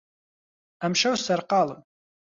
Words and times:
ئەمشەو 0.81 1.15
سەرقاڵم. 1.25 1.79